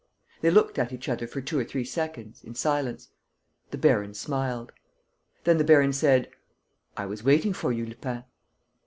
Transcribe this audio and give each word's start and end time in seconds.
They 0.41 0.49
looked 0.49 0.79
at 0.79 0.91
each 0.91 1.07
other 1.07 1.27
for 1.27 1.41
two 1.41 1.59
or 1.59 1.63
three 1.63 1.85
seconds, 1.85 2.43
in 2.43 2.55
silence. 2.55 3.09
The 3.69 3.77
baron 3.77 4.15
smiled. 4.15 4.71
Then 5.43 5.59
the 5.59 5.63
baron 5.63 5.93
said: 5.93 6.27
"I 6.97 7.05
was 7.05 7.23
waiting 7.23 7.53
for 7.53 7.71
you, 7.71 7.85
Lupin." 7.85 8.23